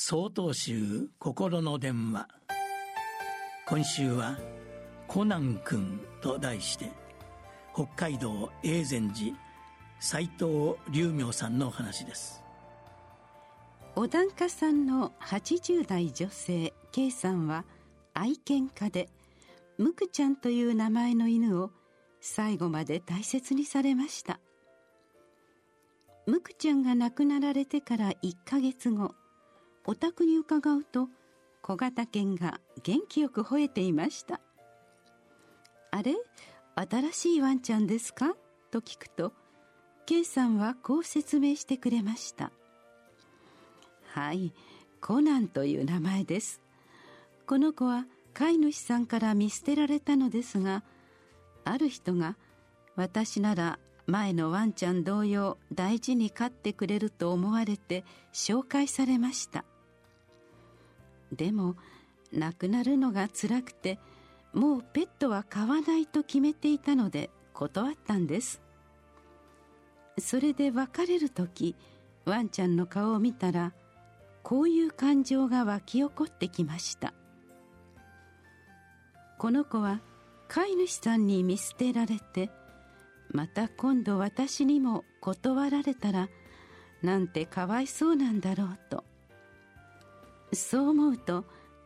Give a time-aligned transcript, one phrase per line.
[0.00, 2.28] 総統集心の電話。
[3.66, 4.38] 今週は
[5.08, 6.92] 「コナン君」と題して
[7.74, 9.36] 北海道永禅寺
[9.98, 12.44] 斎藤龍明さんのお話です。
[13.96, 17.64] お檀家さんの80代女性 K さんは
[18.14, 19.08] 愛犬家で
[19.78, 21.72] ムクちゃんという名前の犬を
[22.20, 24.38] 最後まで大切にされました。
[26.26, 29.16] ムクちゃんが亡くなられてから1ヶ月後
[29.90, 31.08] お宅に伺うと
[31.62, 34.38] 小型犬が元気よく吠えていました。
[35.90, 36.14] あれ？
[36.76, 38.34] 新しいワンちゃんですか？
[38.70, 39.32] と聞くと
[40.04, 42.52] K さんはこう説明してくれました。
[44.12, 44.52] はい
[45.00, 46.60] コナンという名前です。
[47.46, 50.82] この子は飼い主さんから見捨てられたのですが
[51.64, 52.36] ある人が
[52.94, 59.64] 私なら前のワンちゃん同様大事に飼ってくれると思われて紹介されました。
[61.32, 61.76] でも
[62.32, 63.98] 亡くなるのが辛くて
[64.52, 68.62] もうペットは飼わないと決めていたので断ったんです。
[70.18, 71.76] それで別れる時
[72.24, 73.72] ワンちゃんの顔を見たら
[74.42, 77.14] こういう感情が湧き起こってきました。
[79.38, 80.00] この子は
[80.48, 82.50] 飼い主さんに見捨てられて
[83.30, 86.28] また今度私にも断られたら
[87.02, 89.04] なんてかわいそうなんだろうと。
[90.52, 91.44] そう思うと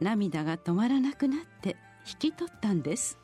[0.00, 3.18] 涙が止まらなくなって引き取ったんです。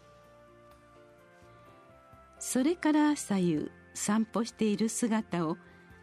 [2.38, 5.58] それから朝夕散歩している姿を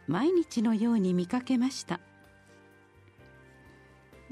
[0.06, 2.00] 毎日のように見かけました。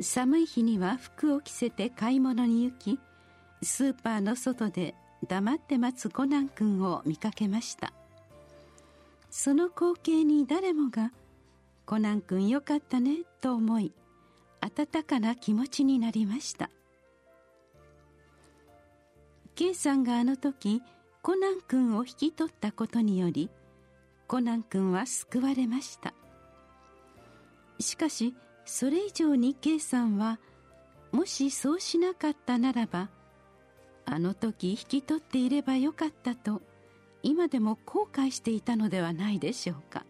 [0.00, 3.00] 寒い日には服を着せて買い物に行き
[3.62, 4.94] スーパーの外で
[5.26, 7.92] 黙って待つコナン君を見かけました。
[9.30, 11.12] その光景に誰もが
[11.84, 13.92] 「コナン君よかったね」と思い
[14.60, 16.70] 温かな気持ちになりました。
[19.54, 20.82] K さんがあの時
[21.22, 23.50] コナン君を引き取ったことにより
[24.26, 26.14] コナン君は救われました。
[27.80, 28.34] しかし
[28.64, 30.38] それ以上に K さんは
[31.12, 33.10] もしそうしなかったならば
[34.04, 36.62] あの時引き取っていればよかったと
[37.22, 40.05] 今でも後悔していたのではないでしょうか。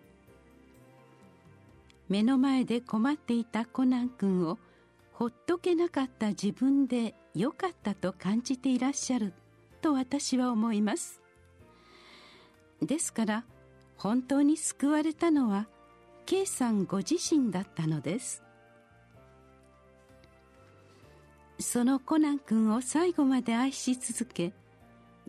[2.09, 4.59] 目の前で困っていたコナン君を
[5.13, 9.33] ほっとけなかった自分でよかったと感じていらっしゃる
[9.81, 11.21] と私は思います。
[12.83, 13.45] ですから
[13.97, 15.67] 本当に救われたのは
[16.27, 18.43] K さんご自身だったのです。
[21.59, 24.53] そのコナン君を最後まで愛し続け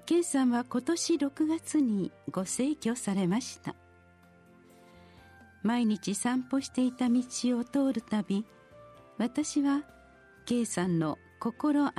[0.05, 3.75] K さんは今年6月にご逝去されました。
[5.67, 7.21] 毎日散歩していた道
[7.59, 8.45] を通るたび
[9.17, 9.83] 私は
[10.45, 11.93] 圭さんの心温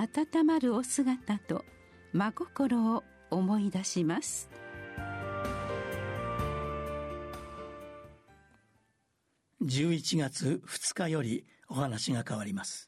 [0.46, 1.66] まるお姿と
[2.14, 4.48] 真心を思い出します。
[9.62, 12.87] 11月2日よりお話が変わります。